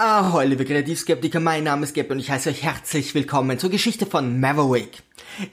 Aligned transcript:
Ahoi, 0.00 0.46
liebe 0.46 0.64
Kreativskeptiker, 0.64 1.40
mein 1.40 1.64
Name 1.64 1.82
ist 1.82 1.92
Gab 1.92 2.12
und 2.12 2.20
ich 2.20 2.30
heiße 2.30 2.50
euch 2.50 2.62
herzlich 2.62 3.16
willkommen 3.16 3.58
zur 3.58 3.68
Geschichte 3.68 4.06
von 4.06 4.38
Maverick. 4.38 5.02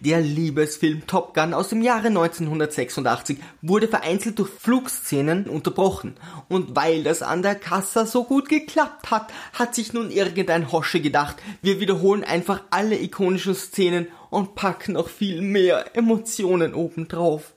Der 0.01 0.21
Liebesfilm 0.21 1.07
Top 1.07 1.33
Gun 1.33 1.55
aus 1.55 1.69
dem 1.69 1.81
Jahre 1.81 2.09
1986 2.09 3.39
wurde 3.63 3.87
vereinzelt 3.87 4.37
durch 4.37 4.51
Flugszenen 4.51 5.50
unterbrochen. 5.50 6.13
Und 6.47 6.75
weil 6.75 7.01
das 7.01 7.23
an 7.23 7.42
der 7.42 7.55
Kasse 7.55 8.05
so 8.05 8.23
gut 8.23 8.47
geklappt 8.47 9.09
hat, 9.09 9.34
hat 9.54 9.73
sich 9.73 9.93
nun 9.93 10.11
irgendein 10.11 10.71
Hosche 10.71 11.02
gedacht, 11.02 11.38
wir 11.64 11.80
wiederholen 11.80 12.23
einfach 12.23 12.62
alle 12.70 13.02
ikonischen 13.02 13.55
Szenen 13.55 14.09
und 14.30 14.54
packen 14.54 14.93
noch 14.93 15.09
viel 15.09 15.41
mehr 15.41 15.98
Emotionen 15.98 16.75
obendrauf. 16.75 17.54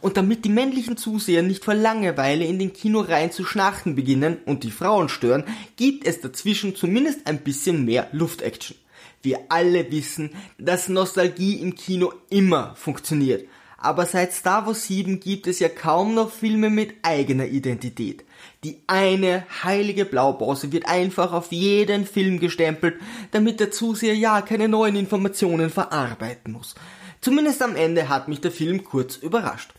Und 0.00 0.16
damit 0.16 0.44
die 0.44 0.50
männlichen 0.50 0.96
Zuseher 0.96 1.42
nicht 1.42 1.64
vor 1.64 1.74
Langeweile 1.74 2.44
in 2.44 2.58
den 2.58 2.72
Kinoreihen 2.72 3.32
zu 3.32 3.44
schnarchen 3.44 3.94
beginnen 3.94 4.38
und 4.46 4.64
die 4.64 4.70
Frauen 4.70 5.08
stören, 5.08 5.44
gibt 5.76 6.06
es 6.06 6.20
dazwischen 6.20 6.76
zumindest 6.76 7.26
ein 7.26 7.38
bisschen 7.38 7.84
mehr 7.84 8.08
Luftaction. 8.12 8.76
Wir 9.22 9.38
alle 9.48 9.90
wissen, 9.90 10.30
dass 10.58 10.88
Nostalgie 10.88 11.54
im 11.54 11.74
Kino 11.74 12.12
immer 12.30 12.74
funktioniert. 12.76 13.46
Aber 13.76 14.04
seit 14.04 14.34
Star 14.34 14.66
Wars 14.66 14.86
7 14.86 15.20
gibt 15.20 15.46
es 15.46 15.58
ja 15.58 15.70
kaum 15.70 16.14
noch 16.14 16.30
Filme 16.30 16.68
mit 16.68 16.94
eigener 17.02 17.46
Identität. 17.46 18.24
Die 18.62 18.82
eine 18.86 19.46
heilige 19.64 20.04
Blaupause 20.04 20.70
wird 20.70 20.86
einfach 20.86 21.32
auf 21.32 21.50
jeden 21.50 22.04
Film 22.04 22.40
gestempelt, 22.40 22.96
damit 23.30 23.58
der 23.58 23.70
Zuseher 23.70 24.14
ja 24.14 24.42
keine 24.42 24.68
neuen 24.68 24.96
Informationen 24.96 25.70
verarbeiten 25.70 26.52
muss. 26.52 26.74
Zumindest 27.22 27.62
am 27.62 27.74
Ende 27.74 28.10
hat 28.10 28.28
mich 28.28 28.42
der 28.42 28.52
Film 28.52 28.84
kurz 28.84 29.16
überrascht. 29.16 29.72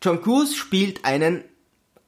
Tom 0.00 0.22
Cruise 0.22 0.56
spielt 0.56 1.04
einen 1.04 1.44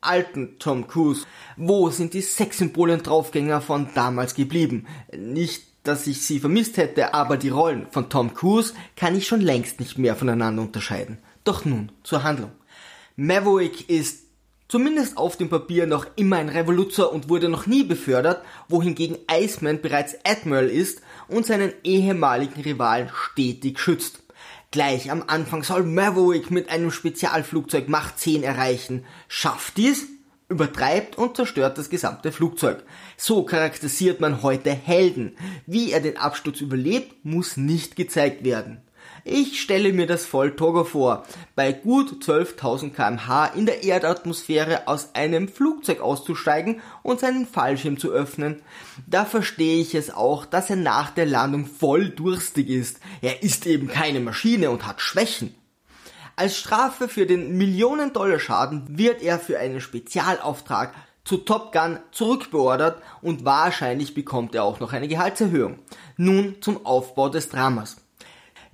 alten 0.01 0.59
Tom 0.59 0.89
Cruise. 0.89 1.27
Wo 1.59 1.91
sind 1.91 2.15
die 2.15 2.23
Sexsymbole 2.23 2.95
und 2.95 3.07
Draufgänger 3.07 3.61
von 3.61 3.89
damals 3.95 4.35
geblieben? 4.35 4.87
Nicht, 5.15 5.65
dass 5.83 6.07
ich 6.07 6.23
sie 6.23 6.41
vermisst 6.41 6.79
hätte, 6.79 7.13
aber 7.13 7.37
die 7.37 7.51
Rollen 7.51 7.87
von 7.91 8.09
Tom 8.09 8.33
Cruise 8.33 8.73
kann 8.97 9.15
ich 9.15 9.27
schon 9.27 9.43
längst 9.43 9.79
nicht 9.79 9.99
mehr 9.99 10.17
voneinander 10.17 10.63
unterscheiden. 10.63 11.19
Doch 11.45 11.67
nun 11.67 11.93
zur 12.03 12.23
Handlung. 12.23 12.53
Maverick 13.17 13.91
ist 13.91 14.23
zumindest 14.69 15.19
auf 15.19 15.37
dem 15.37 15.51
Papier 15.51 15.87
noch 15.87 16.07
immer 16.17 16.37
ein 16.37 16.49
Revoluzer 16.49 17.13
und 17.13 17.29
wurde 17.29 17.51
noch 17.51 17.67
nie 17.67 17.83
befördert, 17.83 18.43
wohingegen 18.69 19.19
Iceman 19.31 19.83
bereits 19.83 20.17
Admiral 20.25 20.71
ist 20.71 21.03
und 21.29 21.45
seinen 21.45 21.75
ehemaligen 21.85 22.63
Rivalen 22.63 23.11
stetig 23.15 23.79
schützt. 23.79 24.22
Gleich 24.73 25.11
am 25.11 25.23
Anfang 25.27 25.63
soll 25.63 25.83
Maverick 25.83 26.51
mit 26.51 26.71
einem 26.71 26.91
Spezialflugzeug 26.91 27.91
Macht 27.91 28.19
10 28.19 28.43
erreichen. 28.43 29.05
Schafft 29.29 29.77
dies, 29.77 30.09
übertreibt 30.49 31.19
und 31.19 31.37
zerstört 31.37 31.77
das 31.77 31.91
gesamte 31.91 32.33
Flugzeug. 32.33 32.83
So 33.19 33.43
charakterisiert 33.45 34.21
man 34.21 34.43
heute 34.43 34.71
Helden. 34.71 35.37
Wie 35.67 35.93
er 35.93 36.01
den 36.01 36.17
Absturz 36.17 36.63
überlebt, 36.63 37.23
muss 37.23 37.59
nicht 37.59 37.97
gezeigt 37.97 38.45
werden. 38.45 38.81
Ich 39.25 39.61
stelle 39.61 39.93
mir 39.93 40.09
das 40.09 40.27
Volltoger 40.27 40.85
vor, 40.85 41.25
bei 41.55 41.73
gut 41.73 42.25
12.000 42.25 42.91
kmh 42.91 43.47
in 43.55 43.67
der 43.67 43.85
Erdatmosphäre 43.85 44.89
aus 44.89 45.15
einem 45.15 45.47
Flugzeug 45.47 46.01
auszusteigen 46.01 46.81
und 47.05 47.21
seinen 47.21 47.47
Fallschirm 47.47 47.99
zu 47.99 48.11
öffnen. 48.11 48.63
Da 49.07 49.25
verstehe 49.25 49.81
ich 49.81 49.95
es 49.95 50.13
auch, 50.13 50.45
dass 50.45 50.71
er 50.71 50.77
nach 50.77 51.11
der 51.11 51.27
Landung 51.27 51.67
voll 51.67 52.09
durstig 52.09 52.69
ist. 52.69 52.99
Er 53.21 53.45
ist 53.45 53.65
eben 53.67 53.87
keine 53.87 54.19
Maschine 54.19 54.73
und 54.73 54.89
hat 54.89 55.01
Schwächen. 55.01 55.55
Als 56.35 56.57
Strafe 56.57 57.07
für 57.07 57.27
den 57.27 57.57
Millionen-Dollar-Schaden 57.57 58.99
wird 58.99 59.23
er 59.23 59.39
für 59.39 59.61
einen 59.61 59.81
Spezialauftrag 59.81 60.95
zu 61.25 61.37
Top 61.37 61.71
Gun 61.71 62.01
zurückbeordert 62.11 63.01
und 63.21 63.45
wahrscheinlich 63.45 64.15
bekommt 64.15 64.57
er 64.57 64.65
auch 64.65 64.81
noch 64.81 64.93
eine 64.93 65.07
Gehaltserhöhung. 65.07 65.79
Nun 66.17 66.57
zum 66.61 66.85
Aufbau 66.85 67.29
des 67.29 67.51
Dramas. 67.51 67.99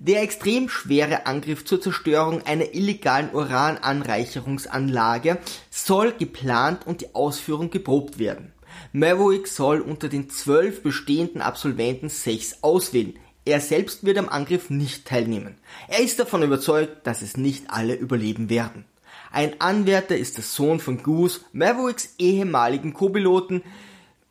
Der 0.00 0.22
extrem 0.22 0.68
schwere 0.68 1.26
Angriff 1.26 1.64
zur 1.64 1.80
Zerstörung 1.80 2.46
einer 2.46 2.72
illegalen 2.72 3.34
Urananreicherungsanlage 3.34 5.38
soll 5.70 6.12
geplant 6.12 6.86
und 6.86 7.00
die 7.00 7.16
Ausführung 7.16 7.70
geprobt 7.70 8.20
werden. 8.20 8.52
Maverick 8.92 9.48
soll 9.48 9.80
unter 9.80 10.08
den 10.08 10.30
zwölf 10.30 10.84
bestehenden 10.84 11.42
Absolventen 11.42 12.10
sechs 12.10 12.62
auswählen. 12.62 13.18
Er 13.44 13.60
selbst 13.60 14.04
wird 14.04 14.18
am 14.18 14.28
Angriff 14.28 14.70
nicht 14.70 15.04
teilnehmen. 15.04 15.56
Er 15.88 15.98
ist 15.98 16.20
davon 16.20 16.44
überzeugt, 16.44 17.04
dass 17.04 17.20
es 17.20 17.36
nicht 17.36 17.68
alle 17.68 17.96
überleben 17.96 18.50
werden. 18.50 18.84
Ein 19.32 19.60
Anwärter 19.60 20.16
ist 20.16 20.36
der 20.36 20.44
Sohn 20.44 20.78
von 20.78 21.02
Goose, 21.02 21.40
Mavericks 21.52 22.14
ehemaligen 22.18 22.94
Co-Piloten, 22.94 23.64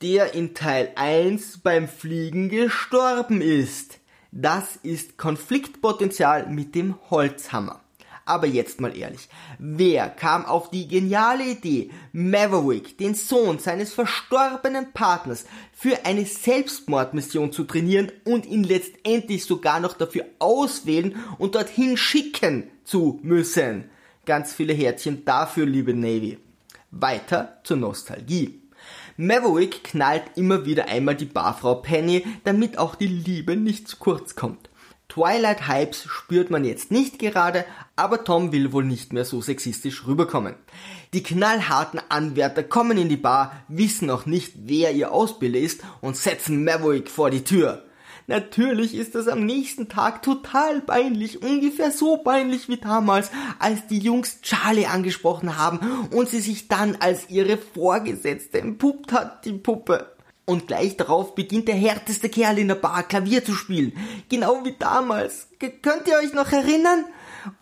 der 0.01 0.33
in 0.33 0.53
Teil 0.53 0.93
1 0.95 1.57
beim 1.57 1.89
Fliegen 1.89 2.47
gestorben 2.47 3.41
ist. 3.41 3.99
Das 4.31 4.77
ist 4.83 5.17
Konfliktpotenzial 5.17 6.47
mit 6.47 6.75
dem 6.75 6.95
Holzhammer. 7.09 7.81
Aber 8.27 8.45
jetzt 8.45 8.81
mal 8.81 8.95
ehrlich, 8.95 9.29
wer 9.57 10.09
kam 10.09 10.45
auf 10.45 10.69
die 10.69 10.89
geniale 10.89 11.45
Idee, 11.45 11.91
Maverick, 12.11 12.97
den 12.97 13.15
Sohn 13.15 13.57
seines 13.57 13.93
verstorbenen 13.93 14.91
Partners, 14.91 15.45
für 15.71 16.05
eine 16.05 16.25
Selbstmordmission 16.25 17.53
zu 17.53 17.63
trainieren 17.63 18.11
und 18.25 18.45
ihn 18.45 18.65
letztendlich 18.65 19.45
sogar 19.45 19.79
noch 19.79 19.93
dafür 19.93 20.25
auswählen 20.39 21.15
und 21.37 21.55
dorthin 21.55 21.95
schicken 21.95 22.69
zu 22.83 23.17
müssen? 23.23 23.89
Ganz 24.25 24.53
viele 24.53 24.73
Herzchen 24.73 25.23
dafür, 25.23 25.65
liebe 25.65 25.93
Navy. 25.93 26.37
Weiter 26.91 27.61
zur 27.63 27.77
Nostalgie. 27.77 28.66
Maverick 29.17 29.83
knallt 29.83 30.23
immer 30.35 30.65
wieder 30.65 30.87
einmal 30.87 31.15
die 31.15 31.25
Barfrau 31.25 31.75
Penny, 31.75 32.25
damit 32.43 32.77
auch 32.77 32.95
die 32.95 33.07
Liebe 33.07 33.55
nicht 33.55 33.87
zu 33.87 33.97
kurz 33.97 34.35
kommt. 34.35 34.69
Twilight 35.09 35.67
Hypes 35.67 36.03
spürt 36.07 36.51
man 36.51 36.65
jetzt 36.65 36.91
nicht 36.91 37.17
gerade, 37.17 37.65
aber 37.95 38.23
Tom 38.23 38.51
will 38.51 38.73
wohl 38.73 38.83
nicht 38.83 39.13
mehr 39.13 39.25
so 39.25 39.41
sexistisch 39.41 40.05
rüberkommen. 40.05 40.55
Die 41.13 41.23
knallharten 41.23 42.01
Anwärter 42.09 42.61
kommen 42.61 42.97
in 42.97 43.07
die 43.09 43.17
Bar, 43.17 43.63
wissen 43.69 44.09
auch 44.09 44.25
nicht, 44.25 44.53
wer 44.55 44.91
ihr 44.91 45.11
Ausbilder 45.11 45.59
ist 45.59 45.81
und 46.01 46.17
setzen 46.17 46.63
Maverick 46.63 47.09
vor 47.09 47.29
die 47.29 47.43
Tür. 47.43 47.86
Natürlich 48.29 48.93
ist 48.93 49.15
das 49.15 49.29
am 49.29 49.45
nächsten 49.45 49.87
Tag 49.87 50.21
total 50.21 50.81
peinlich, 50.81 51.41
ungefähr 51.41 51.91
so 51.91 52.17
peinlich 52.17 52.67
wie 52.67 52.75
damals, 52.75 53.31
als 53.57 53.87
die 53.87 53.99
Jungs 53.99 54.41
Charlie 54.41 54.85
angesprochen 54.85 55.57
haben 55.57 55.79
und 56.11 56.27
sie 56.27 56.41
sich 56.41 56.67
dann 56.67 56.97
als 56.97 57.29
ihre 57.29 57.57
Vorgesetzte 57.57 58.59
entpuppt 58.59 59.13
hat, 59.13 59.45
die 59.45 59.53
Puppe. 59.53 60.11
Und 60.43 60.67
gleich 60.67 60.97
darauf 60.97 61.35
beginnt 61.35 61.69
der 61.69 61.75
härteste 61.75 62.27
Kerl 62.27 62.59
in 62.59 62.67
der 62.67 62.75
Bar 62.75 63.03
Klavier 63.03 63.45
zu 63.45 63.53
spielen. 63.53 63.93
Genau 64.27 64.63
wie 64.65 64.75
damals. 64.77 65.47
G 65.59 65.69
könnt 65.69 66.07
ihr 66.07 66.17
euch 66.17 66.33
noch 66.33 66.51
erinnern? 66.51 67.05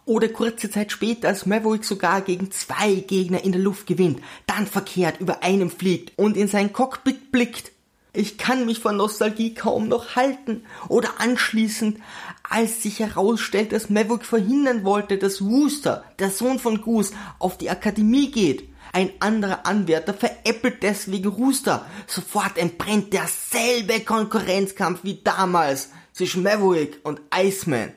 Oder 0.05 0.29
kurze 0.29 0.71
Zeit 0.71 0.91
später, 0.91 1.27
als 1.27 1.45
Maverick 1.45 1.83
sogar 1.83 2.21
gegen 2.21 2.49
zwei 2.49 2.95
Gegner 2.95 3.43
in 3.43 3.51
der 3.51 3.61
Luft 3.61 3.85
gewinnt, 3.85 4.19
dann 4.47 4.65
verkehrt 4.65 5.19
über 5.19 5.43
einem 5.43 5.69
fliegt 5.69 6.17
und 6.17 6.37
in 6.37 6.47
sein 6.47 6.73
Cockpit 6.73 7.31
blickt. 7.31 7.71
Ich 8.15 8.37
kann 8.37 8.65
mich 8.65 8.79
vor 8.79 8.93
Nostalgie 8.93 9.53
kaum 9.53 9.87
noch 9.87 10.15
halten. 10.15 10.63
Oder 10.87 11.19
anschließend, 11.19 11.99
als 12.43 12.81
sich 12.81 12.99
herausstellt, 12.99 13.71
dass 13.71 13.89
Maverick 13.89 14.25
verhindern 14.25 14.83
wollte, 14.83 15.17
dass 15.17 15.43
Wooster, 15.43 16.03
der 16.19 16.29
Sohn 16.29 16.59
von 16.59 16.81
Goose, 16.81 17.13
auf 17.39 17.57
die 17.57 17.69
Akademie 17.69 18.31
geht. 18.31 18.69
Ein 18.93 19.11
anderer 19.19 19.65
Anwärter 19.65 20.13
veräppelt 20.13 20.81
deswegen 20.81 21.27
Rooster. 21.29 21.85
Sofort 22.07 22.57
entbrennt 22.57 23.11
derselbe 23.11 23.99
Konkurrenzkampf 23.99 25.01
wie 25.03 25.21
damals 25.21 25.89
zwischen 26.13 26.43
Maverick 26.43 26.99
und 27.03 27.19
Iceman. 27.35 27.91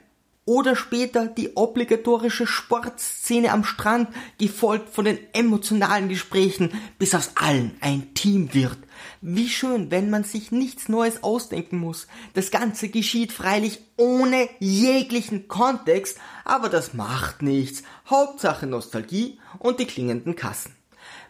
Oder 0.49 0.77
später 0.77 1.27
die 1.27 1.57
obligatorische 1.57 2.47
Sportszene 2.47 3.53
am 3.53 3.65
Strand, 3.65 4.09
gefolgt 4.39 4.89
von 4.89 5.05
den 5.05 5.19
emotionalen 5.35 6.09
Gesprächen, 6.09 6.71
bis 6.99 7.15
aus 7.15 7.33
allen 7.35 7.77
ein 7.83 8.15
Team 8.15 8.55
wird. 8.55 8.79
Wie 9.21 9.51
schön, 9.51 9.91
wenn 9.91 10.09
man 10.09 10.25
sich 10.25 10.51
nichts 10.51 10.89
Neues 10.89 11.23
ausdenken 11.23 11.77
muss. 11.77 12.07
Das 12.33 12.51
Ganze 12.51 12.89
geschieht 12.89 13.31
freilich 13.31 13.81
ohne 13.99 14.49
jeglichen 14.59 15.49
Kontext, 15.49 16.17
aber 16.47 16.71
das 16.71 16.95
macht 16.95 17.43
nichts. 17.43 17.83
Hauptsache 18.09 18.67
Nostalgie 18.67 19.39
und 19.59 19.81
die 19.81 19.87
klingenden 19.87 20.35
Kassen. 20.35 20.78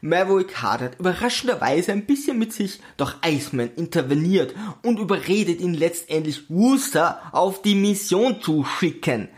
Maverick 0.01 0.63
hadert 0.63 0.99
überraschenderweise 0.99 1.93
ein 1.93 2.07
bisschen 2.07 2.39
mit 2.39 2.53
sich, 2.53 2.81
doch 2.97 3.17
Iceman 3.25 3.71
interveniert 3.77 4.55
und 4.83 4.99
überredet 4.99 5.61
ihn 5.61 5.75
letztendlich 5.75 6.49
Wooster 6.49 7.21
auf 7.33 7.63
die 7.63 7.75
Mission 7.75 8.41
zu 8.41 8.65
schicken. 8.65 9.29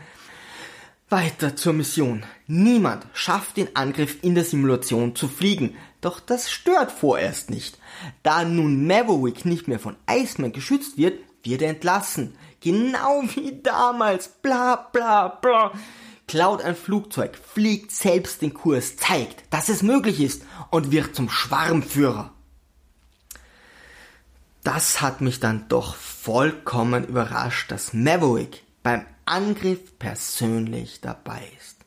Weiter 1.09 1.55
zur 1.55 1.73
Mission. 1.73 2.23
Niemand 2.47 3.05
schafft 3.13 3.57
den 3.57 3.75
Angriff 3.75 4.23
in 4.23 4.35
der 4.35 4.45
Simulation 4.45 5.15
zu 5.15 5.27
fliegen, 5.27 5.75
doch 5.99 6.19
das 6.19 6.49
stört 6.49 6.91
vorerst 6.91 7.49
nicht. 7.49 7.77
Da 8.23 8.45
nun 8.45 8.87
Maverick 8.87 9.45
nicht 9.45 9.67
mehr 9.67 9.79
von 9.79 9.95
Iceman 10.09 10.53
geschützt 10.53 10.97
wird, 10.97 11.19
wird 11.43 11.61
er 11.61 11.69
entlassen. 11.69 12.35
Genau 12.61 13.23
wie 13.35 13.59
damals. 13.61 14.27
Bla 14.27 14.75
bla 14.91 15.27
bla 15.27 15.73
klaut 16.27 16.61
ein 16.61 16.75
Flugzeug, 16.75 17.35
fliegt 17.35 17.91
selbst 17.91 18.41
den 18.41 18.53
Kurs, 18.53 18.95
zeigt, 18.97 19.43
dass 19.49 19.69
es 19.69 19.83
möglich 19.83 20.21
ist 20.21 20.43
und 20.69 20.91
wird 20.91 21.15
zum 21.15 21.29
Schwarmführer. 21.29 22.33
das 24.63 25.01
hat 25.01 25.21
mich 25.21 25.39
dann 25.39 25.65
doch 25.69 25.95
vollkommen 25.95 27.07
überrascht, 27.07 27.71
dass 27.71 27.93
Maverick 27.93 28.63
beim 28.83 29.05
Angriff 29.25 29.97
persönlich 29.97 31.01
dabei 31.01 31.41
ist. 31.59 31.77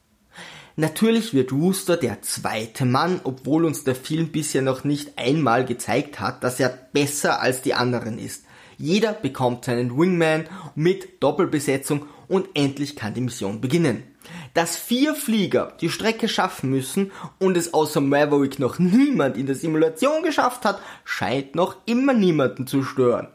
Natürlich 0.77 1.35
wird 1.35 1.53
Rooster 1.53 1.97
der 1.97 2.23
zweite 2.23 2.85
Mann, 2.85 3.21
obwohl 3.23 3.65
uns 3.65 3.85
der 3.85 3.95
Film 3.95 4.31
bisher 4.31 4.61
noch 4.61 4.83
nicht 4.83 5.17
einmal 5.19 5.65
gezeigt 5.65 6.19
hat, 6.19 6.43
dass 6.43 6.59
er 6.59 6.69
besser 6.69 7.41
als 7.41 7.63
die 7.63 7.75
anderen 7.75 8.19
ist. 8.19 8.45
Jeder 8.77 9.13
bekommt 9.13 9.67
seinen 9.67 9.97
Wingman 9.97 10.49
mit 10.75 11.23
Doppelbesetzung 11.23 12.07
und 12.27 12.49
endlich 12.55 12.97
kann 12.97 13.15
die 13.15 13.21
Mission 13.21 13.61
beginnen. 13.61 14.03
Dass 14.55 14.77
vier 14.77 15.15
Flieger 15.15 15.75
die 15.81 15.91
Strecke 15.91 16.29
schaffen 16.29 16.71
müssen 16.71 17.13
und 17.39 17.57
es 17.57 17.75
außer 17.75 18.01
Maverick 18.01 18.59
noch 18.59 18.79
niemand 18.79 19.37
in 19.37 19.47
der 19.47 19.57
Simulation 19.57 20.23
geschafft 20.23 20.65
hat, 20.65 20.81
scheint 21.05 21.55
noch 21.55 21.77
immer 21.87 22.15
niemanden 22.15 22.67
zu 22.67 22.83
stören. 22.83 23.29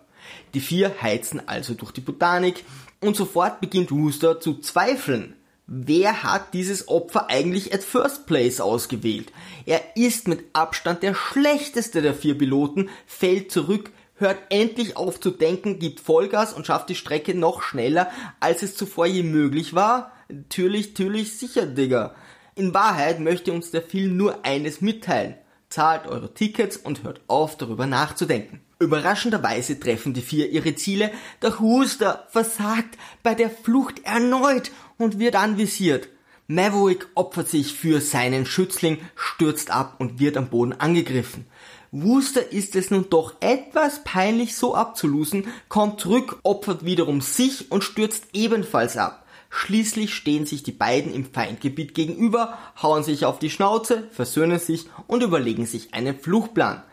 Die 0.54 0.62
vier 0.62 1.02
heizen 1.02 1.48
also 1.48 1.74
durch 1.74 1.92
die 1.92 2.02
Botanik 2.02 2.64
und 3.02 3.16
sofort 3.16 3.62
beginnt 3.62 3.92
Rooster 3.92 4.40
zu 4.40 4.60
zweifeln 4.60 5.36
wer 5.70 6.24
hat 6.24 6.54
dieses 6.54 6.88
Opfer 6.88 7.30
eigentlich 7.30 7.74
at 7.74 7.84
first 7.84 8.26
place 8.26 8.60
ausgewählt? 8.60 9.32
Er 9.66 9.82
ist 9.96 10.28
mit 10.28 10.44
Abstand 10.54 11.04
der 11.04 11.14
schlechteste 11.14 12.02
der 12.02 12.16
vier 12.16 12.38
Piloten, 12.38 12.90
fällt 13.06 13.52
zurück, 13.52 13.92
hört 14.16 14.38
endlich 14.50 14.98
auf 14.98 15.20
zu 15.20 15.30
denken, 15.30 15.80
gibt 15.80 16.00
Vollgas 16.00 16.54
und 16.54 16.66
schafft 16.66 16.90
die 16.90 16.96
Strecke 16.96 17.36
noch 17.36 17.62
schneller, 17.62 18.12
als 18.40 18.64
es 18.64 18.76
zuvor 18.76 19.06
je 19.06 19.24
möglich 19.24 19.76
war? 19.76 20.12
Natürlich, 20.32 20.90
natürlich, 20.90 21.38
sicher, 21.38 21.66
Digga. 21.66 22.14
In 22.56 22.74
Wahrheit 22.74 23.20
möchte 23.20 23.52
uns 23.52 23.72
der 23.72 23.82
Film 23.82 24.16
nur 24.16 24.46
eines 24.46 24.80
mitteilen. 24.80 25.36
Zahlt 25.70 26.08
eure 26.08 26.34
Tickets 26.34 26.78
und 26.78 27.04
hört 27.04 27.22
auf, 27.28 27.58
darüber 27.58 27.88
nachzudenken. 27.88 28.62
Überraschenderweise 28.80 29.80
treffen 29.80 30.14
die 30.14 30.22
vier 30.22 30.50
ihre 30.50 30.76
Ziele, 30.76 31.12
doch 31.40 31.60
Huster 31.60 32.28
versagt 32.30 32.98
bei 33.24 33.34
der 33.34 33.50
Flucht 33.50 34.06
erneut 34.06 34.72
und 34.98 35.20
wird 35.20 35.36
anvisiert. 35.36 36.10
Maverick 36.48 37.08
opfert 37.16 37.50
sich 37.50 37.74
für 37.74 38.00
seinen 38.00 38.46
Schützling, 38.46 39.00
stürzt 39.16 39.72
ab 39.72 39.96
und 40.00 40.20
wird 40.20 40.38
am 40.38 40.50
Boden 40.50 40.74
angegriffen. 40.74 41.46
Wooster 41.92 42.52
ist 42.52 42.76
es 42.76 42.92
nun 42.92 43.10
doch 43.10 43.36
etwas 43.40 44.04
peinlich 44.04 44.56
so 44.56 44.76
abzulosen, 44.76 45.48
kommt 45.70 46.02
zurück, 46.02 46.40
opfert 46.44 46.86
wiederum 46.86 47.22
sich 47.22 47.72
und 47.72 47.84
stürzt 47.84 48.26
ebenfalls 48.34 48.96
ab. 48.96 49.26
Schließlich 49.50 50.14
stehen 50.14 50.46
sich 50.46 50.64
die 50.64 50.72
beiden 50.72 51.14
im 51.14 51.26
Feindgebiet 51.26 51.94
gegenüber, 51.96 52.58
hauen 52.82 53.04
sich 53.04 53.26
auf 53.26 53.40
die 53.40 53.50
Schnauze, 53.50 54.08
versöhnen 54.12 54.60
sich 54.60 54.86
und 55.08 55.24
überlegen 55.24 55.66
sich 55.66 55.94
einen 55.94 56.20
Fluchtplan. 56.20 56.84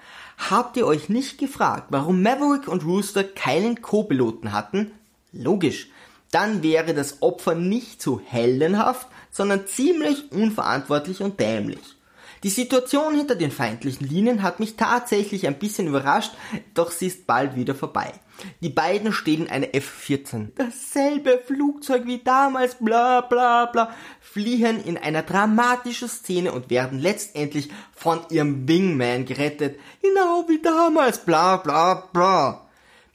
Habt 0.51 0.77
ihr 0.77 0.87
euch 0.87 1.09
nicht 1.09 1.39
gefragt, 1.39 1.87
warum 1.91 2.23
Maverick 2.23 2.69
und 2.69 2.85
Rooster 2.85 3.25
keinen 3.25 3.83
Co-Piloten 3.83 4.53
hatten? 4.53 4.91
Logisch 5.33 5.89
dann 6.37 6.63
wäre 6.63 6.93
das 6.93 7.23
Opfer 7.23 7.55
nicht 7.55 8.03
so 8.03 8.21
heldenhaft, 8.23 9.07
sondern 9.31 9.67
ziemlich 9.67 10.33
unverantwortlich 10.33 11.23
und 11.23 11.41
dämlich. 11.41 11.97
Die 12.43 12.51
Situation 12.51 13.15
hinter 13.15 13.35
den 13.35 13.51
feindlichen 13.51 14.07
Linien 14.07 14.43
hat 14.43 14.61
mich 14.61 14.77
tatsächlich 14.77 15.47
ein 15.47 15.59
bisschen 15.59 15.89
überrascht, 15.89 16.33
doch 16.75 16.91
sie 16.91 17.07
ist 17.07 17.27
bald 17.27 17.57
wieder 17.57 17.75
vorbei. 17.75 18.13
Die 18.61 18.69
beiden 18.69 19.13
stehen 19.13 19.49
eine 19.49 19.73
F-14. 19.73 20.49
Dasselbe 20.57 21.41
Flugzeug 21.47 22.05
wie 22.05 22.23
damals, 22.23 22.77
bla 22.77 23.23
bla 23.23 23.67
bla, 23.67 23.95
fliehen 24.21 24.85
in 24.85 24.99
einer 24.99 25.23
dramatischen 25.23 26.09
Szene 26.09 26.53
und 26.53 26.69
werden 26.69 26.99
letztendlich 26.99 27.71
von 27.95 28.21
ihrem 28.31 28.69
Wingman 28.69 29.25
gerettet. 29.25 29.79
Genau 30.03 30.45
wie 30.49 30.61
damals, 30.61 31.25
bla 31.25 31.57
bla 31.57 32.09
bla. 32.13 32.66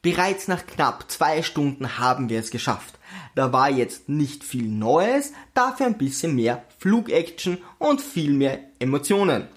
Bereits 0.02 0.48
nach 0.48 0.66
knapp 0.66 1.12
zwei 1.12 1.44
Stunden 1.44 2.00
haben 2.00 2.30
wir 2.30 2.40
es 2.40 2.50
geschafft. 2.50 2.96
Da 3.36 3.54
war 3.54 3.70
jetzt 3.70 4.10
nicht 4.10 4.44
viel 4.44 4.68
Neues, 4.68 5.32
dafür 5.54 5.86
ein 5.86 5.98
bisschen 5.98 6.36
mehr 6.36 6.64
Flugaction 6.80 7.60
und 7.78 8.02
viel 8.02 8.34
mehr 8.34 8.60
Emotionen. 8.80 9.48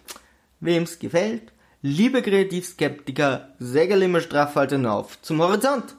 Wem's 0.61 0.99
gefällt, 0.99 1.53
liebe 1.81 2.21
Kreativskeptiker, 2.21 3.55
sägerl 3.59 4.03
immer 4.03 4.21
straff 4.21 4.55
halten 4.55 4.85
auf 4.85 5.21
zum 5.23 5.41
Horizont. 5.41 5.97